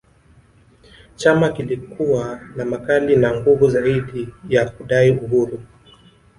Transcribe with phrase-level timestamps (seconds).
[1.15, 5.63] Chama kilikuwa na makali na nguvu zaidi ya kudai uhuru